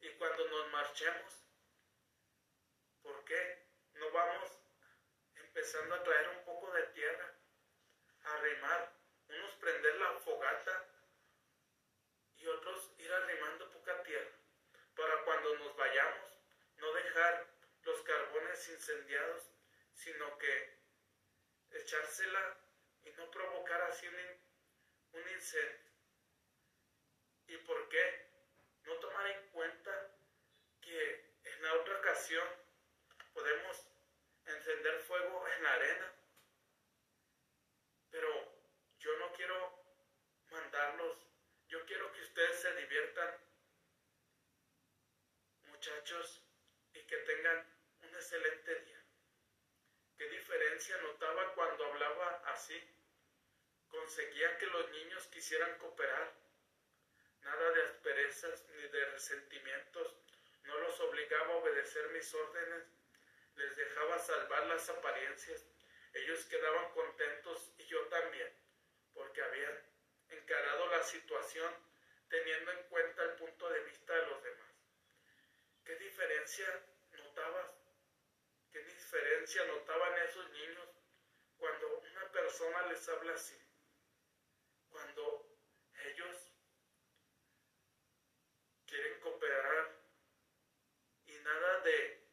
[0.00, 1.32] Y cuando nos marchemos,
[3.00, 3.64] ¿por qué
[3.94, 4.50] no vamos
[5.36, 7.32] empezando a traer un poco de tierra,
[8.24, 8.92] a arrimar,
[9.28, 10.84] unos prender la fogata
[12.38, 14.36] y otros ir arrimando poca tierra,
[14.96, 16.28] para cuando nos vayamos,
[16.78, 17.46] no dejar
[17.82, 19.44] los carbones incendiados,
[19.92, 20.76] sino que
[21.70, 22.58] echársela
[23.04, 24.08] y no provocar así
[27.46, 28.28] ¿Y por qué?
[28.84, 30.10] no tomar en cuenta
[30.80, 32.48] que en la otra ocasión
[33.34, 33.86] podemos
[34.46, 36.12] encender fuego en la arena,
[38.10, 38.28] pero
[38.98, 39.84] yo no quiero
[40.50, 41.18] mandarlos,
[41.68, 43.34] yo quiero que ustedes se diviertan,
[45.66, 46.42] muchachos,
[46.94, 47.66] y que tengan
[48.00, 49.04] un excelente día.
[50.16, 52.82] Qué diferencia notaba cuando hablaba así.
[54.08, 56.32] Conseguía que los niños quisieran cooperar.
[57.42, 60.16] Nada de asperezas ni de resentimientos.
[60.62, 62.84] No los obligaba a obedecer mis órdenes.
[63.56, 65.62] Les dejaba salvar las apariencias.
[66.14, 68.50] Ellos quedaban contentos y yo también,
[69.12, 69.78] porque habían
[70.30, 71.70] encarado la situación
[72.30, 74.72] teniendo en cuenta el punto de vista de los demás.
[75.84, 76.82] ¿Qué diferencia
[77.12, 77.74] notabas?
[78.72, 80.88] ¿Qué diferencia notaban esos niños
[81.58, 83.67] cuando una persona les habla así?
[84.98, 85.46] Cuando
[86.06, 86.52] ellos
[88.84, 89.94] quieren cooperar
[91.26, 92.28] y nada de,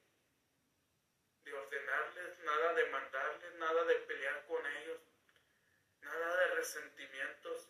[1.43, 4.99] de ordenarles, nada de mandarles, nada de pelear con ellos,
[6.01, 7.69] nada de resentimientos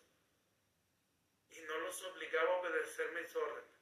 [1.50, 3.82] y no los obligaba a obedecer mis órdenes.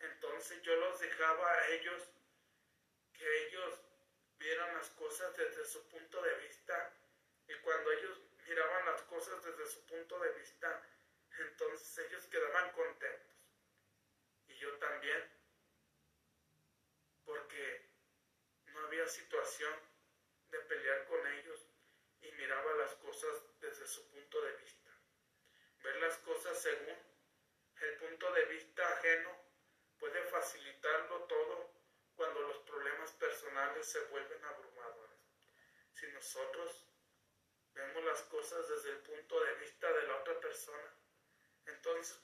[0.00, 2.02] Entonces yo los dejaba a ellos
[3.14, 3.80] que ellos
[4.36, 6.92] vieran las cosas desde su punto de vista
[7.48, 10.82] y cuando ellos miraban las cosas desde su punto de vista,
[11.38, 13.36] entonces ellos quedaban contentos.
[14.48, 15.30] Y yo también,
[17.24, 17.90] porque
[18.66, 19.74] no había situación
[20.50, 21.66] de pelear con ellos
[22.20, 24.90] y miraba las cosas desde su punto de vista.
[25.82, 26.96] Ver las cosas según
[27.80, 29.36] el punto de vista ajeno
[29.98, 31.72] puede facilitarlo todo
[32.14, 35.20] cuando los problemas personales se vuelven abrumadores.
[35.92, 36.85] Si nosotros
[37.76, 40.94] vemos las cosas desde el punto de vista de la otra persona,
[41.66, 42.16] entonces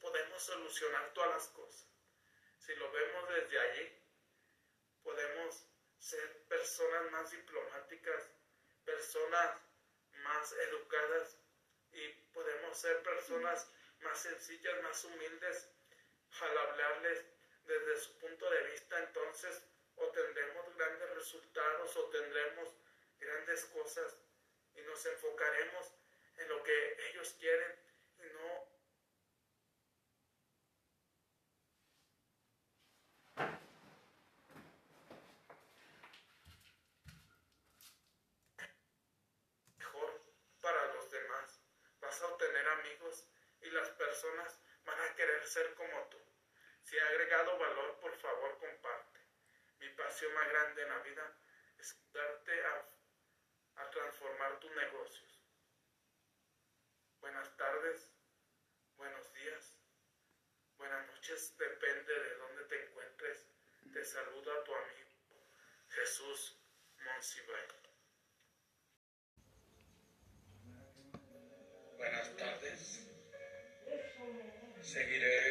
[0.00, 1.86] podemos solucionar todas las cosas.
[2.58, 4.02] Si lo vemos desde allí,
[5.02, 5.66] podemos
[5.98, 8.30] ser personas más diplomáticas,
[8.84, 9.60] personas
[10.24, 11.38] más educadas
[11.92, 13.70] y podemos ser personas
[14.00, 15.68] más sencillas, más humildes
[16.40, 17.24] al hablarles
[17.64, 19.62] desde su punto de vista, entonces
[19.96, 22.74] o tendremos grandes resultados o tendremos
[23.18, 24.16] grandes cosas
[24.78, 25.92] y nos enfocaremos
[26.36, 27.74] en lo que ellos quieren
[28.18, 28.68] y no
[39.78, 40.22] mejor
[40.60, 41.60] para los demás.
[42.00, 43.28] Vas a obtener amigos
[43.60, 46.18] y las personas van a querer ser como tú.
[46.82, 49.20] Si ha agregado valor, por favor, comparte.
[49.80, 51.36] Mi pasión más grande en la vida
[51.78, 52.37] es a
[54.18, 55.40] transformar tus negocios.
[57.20, 58.10] Buenas tardes,
[58.96, 59.76] buenos días,
[60.76, 63.46] buenas noches, depende de dónde te encuentres.
[63.92, 65.10] Te saluda tu amigo
[65.90, 66.58] Jesús
[67.04, 67.68] Monsibay.
[71.96, 73.06] Buenas tardes.
[74.82, 75.47] Seguiré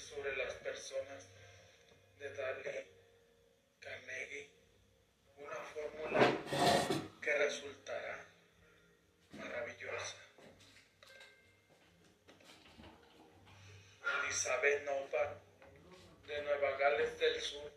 [0.00, 1.28] sobre las personas,
[2.18, 2.86] de Dale
[3.80, 4.50] Carnegie,
[5.36, 6.20] una fórmula
[7.22, 8.26] que resultará
[9.32, 10.16] maravillosa.
[14.22, 15.38] Elizabeth Novak
[16.26, 17.72] de Nueva Gales del Sur,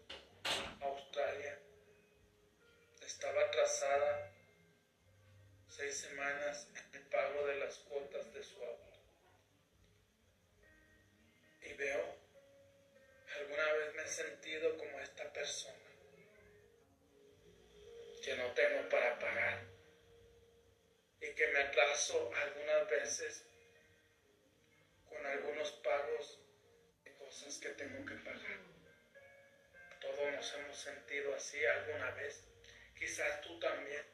[0.82, 1.60] Australia,
[3.02, 4.32] estaba atrasada
[5.70, 7.93] seis semanas en el pago de las cuotas
[14.14, 15.76] sentido como esta persona,
[18.24, 19.66] que no tengo para pagar
[21.20, 23.46] y que me atraso algunas veces
[25.10, 26.40] con algunos pagos
[27.04, 28.60] de cosas que tengo que pagar.
[30.00, 32.44] Todos nos hemos sentido así alguna vez.
[32.98, 34.06] Quizás tú también.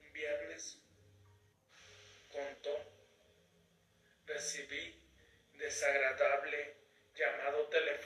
[0.00, 0.78] Un viernes
[2.30, 2.92] contó,
[4.26, 5.02] recibí
[5.54, 6.76] desagradable
[7.14, 7.99] llamado telefónico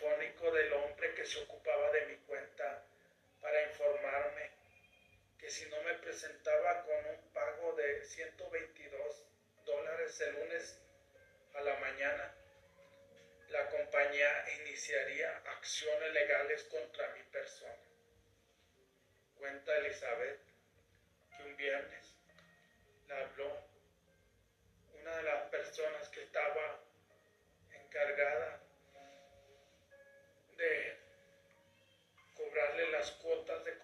[0.54, 2.86] del hombre que se ocupaba de mi cuenta
[3.40, 4.50] para informarme
[5.38, 9.26] que si no me presentaba con un pago de 122
[9.66, 10.78] dólares el lunes
[11.54, 12.34] a la mañana,
[13.48, 17.76] la compañía iniciaría acciones legales contra mi persona.
[19.36, 20.40] Cuenta Elizabeth
[21.36, 22.16] que un viernes
[23.08, 23.68] la habló
[25.00, 26.80] una de las personas que estaba
[27.72, 28.63] encargada
[33.12, 33.74] cuotas de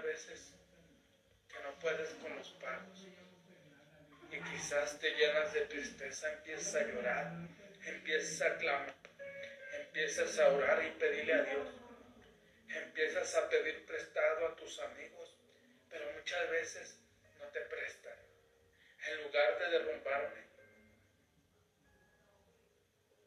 [0.00, 0.52] veces
[1.48, 3.06] que no puedes con los pagos
[4.30, 7.32] y quizás te llenas de tristeza, empiezas a llorar,
[7.84, 8.94] empiezas a clamar,
[9.72, 11.68] empiezas a orar y pedirle a Dios,
[12.68, 15.36] empiezas a pedir prestado a tus amigos,
[15.90, 16.98] pero muchas veces
[17.38, 18.16] no te prestan.
[19.06, 20.42] En lugar de derrumbarme,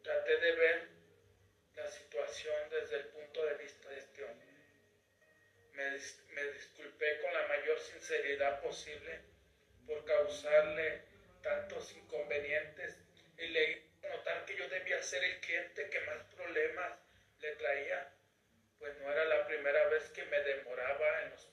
[0.04, 0.88] traté de ver
[1.76, 4.48] la situación desde el punto de vista de este hombre.
[5.74, 5.90] Me,
[6.34, 9.20] me disculpé con la mayor sinceridad posible
[9.86, 11.02] por causarle
[11.44, 12.98] tantos inconvenientes
[13.38, 13.86] y le
[14.26, 17.00] notar que yo debía ser el cliente que más problemas
[17.40, 18.12] le traía,
[18.80, 21.46] pues no era la primera vez que me demoraba en los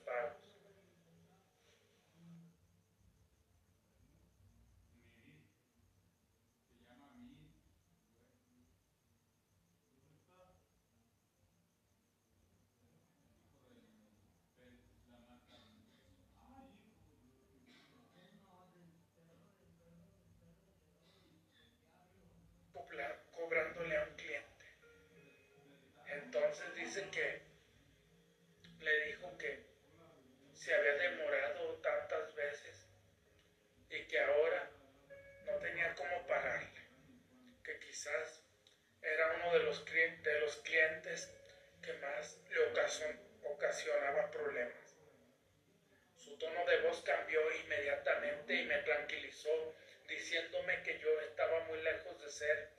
[52.43, 52.69] ser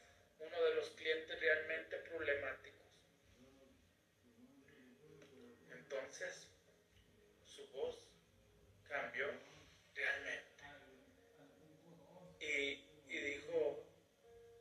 [0.41, 2.87] uno de los clientes realmente problemáticos.
[5.73, 6.49] Entonces,
[7.47, 7.97] su voz
[8.87, 9.27] cambió
[9.95, 10.65] realmente.
[12.41, 13.83] Y, dijo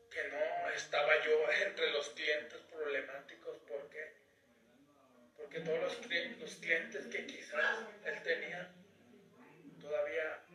[0.09, 3.57] que no estaba yo entre los clientes problemáticos.
[3.67, 4.13] ¿Por qué?
[5.35, 8.71] Porque todos los, los clientes que quizás él tenía
[9.81, 10.45] todavía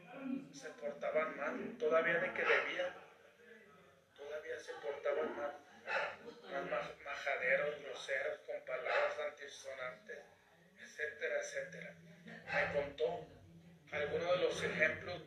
[0.52, 2.94] se portaban mal, todavía de que debía
[4.60, 5.52] se portaban más,
[6.70, 10.18] más majaderos, groseros, con palabras antisonantes,
[10.82, 11.94] etcétera, etcétera.
[12.26, 13.26] Me contó
[13.92, 15.22] algunos de los ejemplos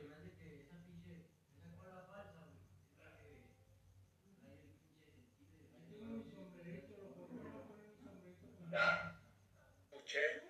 [9.81, 10.41] escuché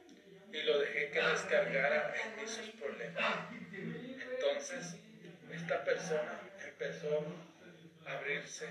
[0.51, 1.09] y lo dejé
[2.47, 3.49] sus problemas.
[3.72, 4.95] Entonces,
[5.53, 7.26] esta persona empezó
[8.05, 8.67] abrirse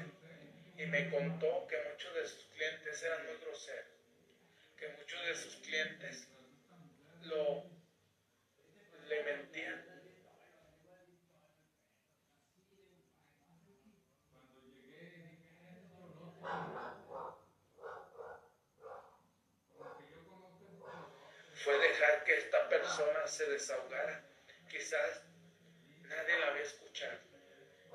[0.76, 3.86] y me contó que muchos de sus clientes eran muy groseros,
[4.78, 6.28] que muchos de sus clientes
[7.22, 7.64] lo
[9.08, 9.84] le mentían.
[21.54, 24.24] Fue dejar que esta persona se desahogara.
[24.68, 25.22] Quizás
[26.02, 27.18] nadie la había escuchado.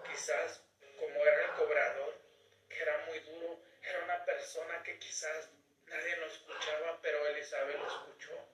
[0.09, 0.61] Quizás
[0.97, 2.15] como era el cobrador,
[2.69, 5.49] que era muy duro, era una persona que quizás
[5.87, 8.49] nadie lo escuchaba, pero Elizabeth lo escuchó.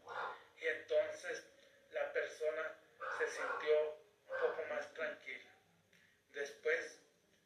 [0.60, 1.44] Y entonces
[1.92, 2.76] la persona
[3.18, 3.92] se sintió
[4.28, 5.52] un poco más tranquila.
[6.34, 7.00] Después,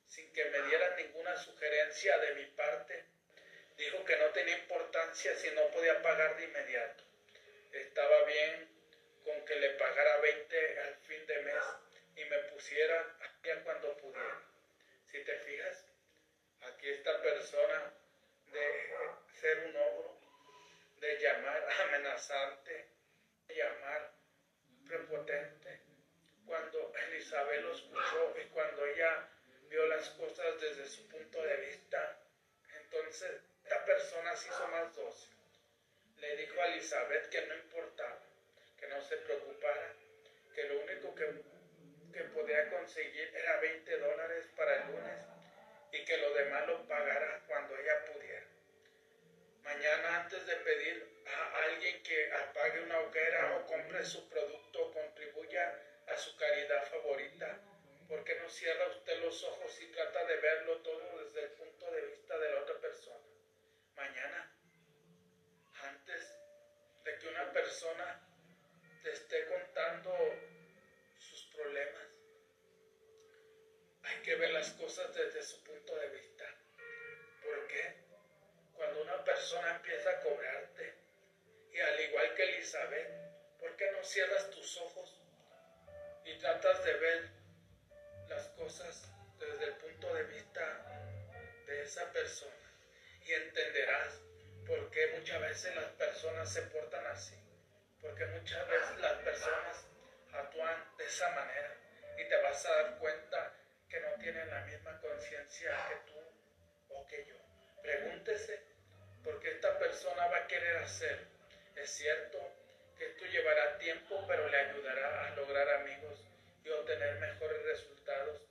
[0.07, 3.05] sin que me dieran ninguna sugerencia de mi parte,
[3.77, 7.03] dijo que no tenía importancia si no podía pagar de inmediato.
[7.73, 8.74] Estaba bien
[9.26, 11.63] con que le pagara 20 al fin de mes
[12.15, 14.41] y me pusiera ya cuando pudiera.
[15.11, 15.86] Si te fijas,
[16.61, 17.93] aquí esta persona
[18.51, 18.91] de
[19.34, 20.17] ser un ogro,
[20.99, 22.88] de llamar amenazante,
[23.47, 24.11] de llamar
[24.88, 25.80] prepotente,
[26.45, 29.30] cuando Elizabeth lo escuchó y cuando ella
[29.69, 32.19] vio las cosas desde su punto de vista,
[32.82, 35.34] entonces esta persona se hizo más dócil.
[36.17, 37.94] Le dijo a Elizabeth que no importaba, que
[38.95, 39.93] no se preocupara,
[40.53, 41.55] que lo único que
[42.15, 45.19] que podía conseguir era 20 dólares para el lunes
[45.91, 48.47] y que lo demás lo pagara cuando ella pudiera.
[49.63, 54.93] Mañana antes de pedir a alguien que apague una hoguera o compre su producto o
[54.93, 55.77] contribuya
[56.07, 57.59] a su caridad favorita,
[58.07, 61.91] ¿por qué no cierra usted los ojos y trata de verlo todo desde el punto
[61.91, 63.25] de vista de la otra persona?
[63.97, 64.55] Mañana,
[65.83, 66.33] antes
[67.03, 68.24] de que una persona
[69.05, 70.11] te esté contando
[71.53, 72.07] problemas.
[74.01, 76.45] Hay que ver las cosas desde su punto de vista.
[77.43, 77.93] Porque
[78.73, 80.95] cuando una persona empieza a cobrarte,
[81.71, 83.07] y al igual que Elizabeth,
[83.59, 85.21] ¿por qué no cierras tus ojos
[86.25, 87.29] y tratas de ver
[88.27, 90.83] las cosas desde el punto de vista
[91.67, 92.73] de esa persona?
[93.23, 94.19] Y entenderás
[94.65, 97.45] por qué muchas veces las personas se portan así
[98.05, 99.87] porque muchas veces las personas
[100.31, 101.75] actúan de esa manera
[102.17, 103.53] y te vas a dar cuenta
[103.89, 106.19] que no tienen la misma conciencia que tú
[106.89, 107.35] o que yo.
[107.81, 108.61] Pregúntese
[109.23, 111.27] por qué esta persona va a querer hacer.
[111.75, 112.37] Es cierto
[112.97, 116.23] que esto llevará tiempo, pero le ayudará a lograr amigos
[116.63, 118.41] y obtener mejores resultados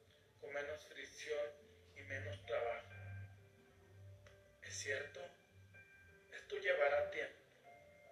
[0.40, 1.52] con menos fricción
[1.96, 2.88] y menos trabajo.
[4.62, 5.20] Es cierto,
[6.32, 7.38] esto llevará tiempo.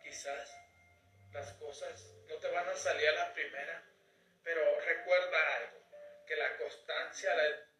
[0.02, 0.61] Quizás
[1.32, 3.82] las cosas no te van a salir a la primera,
[4.44, 5.78] pero recuerda algo,
[6.26, 7.72] que la constancia, la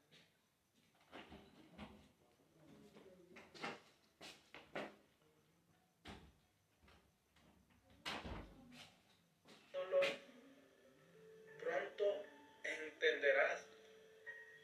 [11.59, 12.25] pronto
[12.65, 13.67] entenderás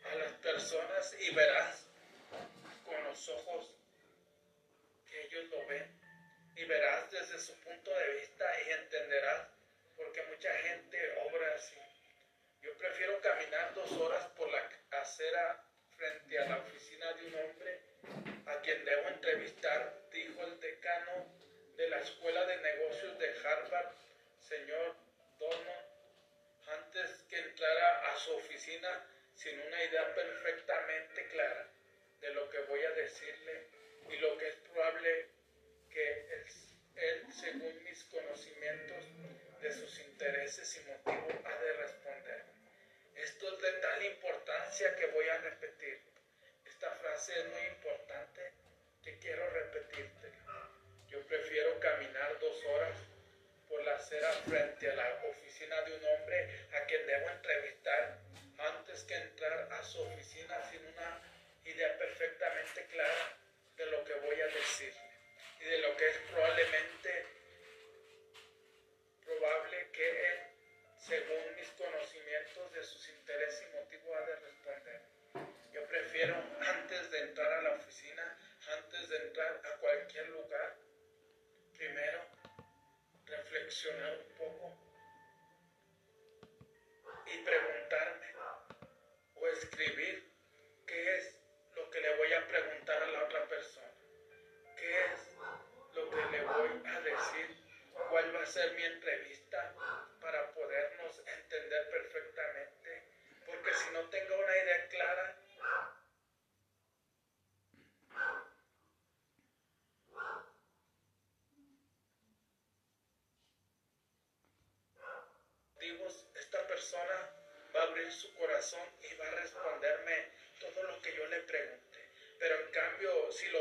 [0.04, 1.86] a las personas y verás
[2.84, 3.74] con los ojos
[5.08, 5.98] que ellos lo ven
[6.56, 8.27] y verás desde su punto de vista
[13.92, 14.68] horas por la
[15.00, 15.64] acera
[15.96, 17.80] frente a la oficina de un hombre
[18.46, 21.26] a quien debo entrevistar, dijo el decano
[21.76, 23.92] de la Escuela de Negocios de Harvard,
[24.40, 24.96] señor
[25.38, 25.88] Dono,
[26.68, 31.68] antes que entrara a su oficina sin una idea perfectamente clara
[32.20, 33.66] de lo que voy a decirle
[34.10, 35.26] y lo que es probable
[35.90, 36.44] que
[36.96, 39.04] él, según mis conocimientos
[39.62, 42.07] de sus intereses y motivos, ha de responder.
[43.38, 46.00] Esto es de tal importancia que voy a repetir.
[46.66, 48.52] Esta frase es muy importante
[49.04, 50.32] que quiero repetirte.
[51.06, 52.96] Yo prefiero caminar dos horas
[53.68, 58.18] por la acera frente a la oficina de un hombre a quien debo entrevistar
[58.58, 61.22] antes que entrar a su oficina sin una
[61.64, 63.38] idea perfectamente clara
[63.76, 65.12] de lo que voy a decirle
[65.60, 67.24] y de lo que es probablemente
[83.84, 84.27] reflexionar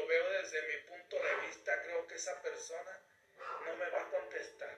[0.08, 2.99] veo desde mi punto de vista, creo que esa persona
[3.66, 4.78] no me va a contestar.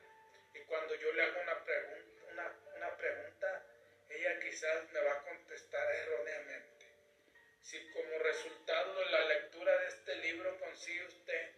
[0.53, 3.63] Y cuando yo le hago una, pregunta, una, una pregunta,
[4.09, 6.85] ella quizás me va a contestar erróneamente.
[7.61, 11.51] Si como resultado de la lectura de este libro consigue usted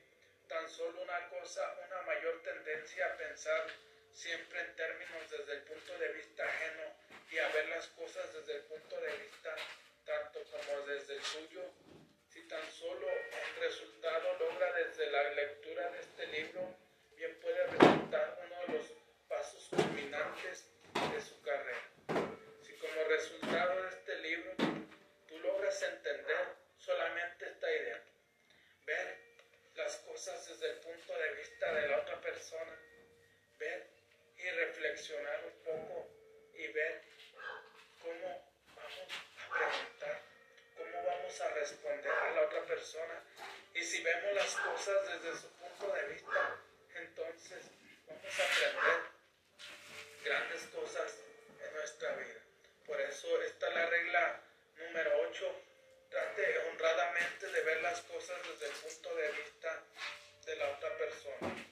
[0.49, 3.67] tan solo una cosa, una mayor tendencia a pensar
[4.11, 6.83] siempre en términos desde el punto de vista ajeno
[7.31, 9.55] y a ver las cosas desde el punto de vista
[10.05, 11.61] tanto como desde el suyo,
[12.51, 16.75] tan solo el resultado logra desde la lectura de este libro,
[17.15, 18.93] bien puede resultar uno de los
[19.29, 20.67] pasos culminantes
[21.13, 21.87] de su carrera.
[22.61, 24.51] Si como resultado de este libro
[25.29, 28.03] tú logras entender solamente esta idea,
[28.85, 29.17] ver
[29.75, 32.77] las cosas desde el punto de vista de la otra persona,
[33.59, 33.87] ver
[34.35, 35.40] y reflexionar
[42.81, 43.23] persona.
[43.75, 46.57] Y si vemos las cosas desde su punto de vista,
[46.95, 47.61] entonces
[48.07, 49.01] vamos a aprender
[50.25, 51.13] grandes cosas
[51.63, 52.39] en nuestra vida.
[52.87, 54.41] Por eso está la regla
[54.77, 55.61] número 8.
[56.09, 59.83] Trate honradamente de ver las cosas desde el punto de vista
[60.47, 61.65] de la otra persona.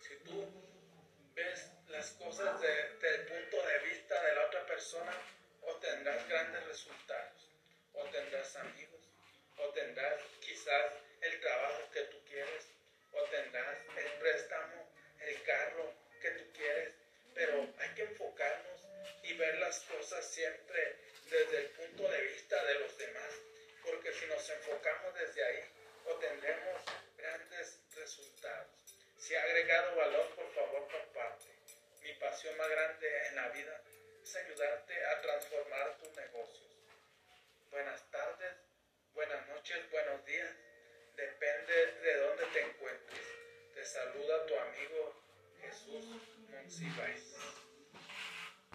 [0.00, 0.50] Si tú
[1.36, 5.12] ves las cosas desde el punto de vista de la otra persona,
[29.26, 31.46] Si ha agregado valor, por favor, comparte.
[32.00, 33.82] Mi pasión más grande en la vida
[34.22, 36.70] es ayudarte a transformar tus negocios.
[37.72, 38.52] Buenas tardes,
[39.14, 40.54] buenas noches, buenos días.
[41.16, 41.74] Depende
[42.04, 43.26] de dónde te encuentres.
[43.74, 45.20] Te saluda tu amigo
[45.60, 46.06] Jesús
[46.48, 47.25] Monsiváis.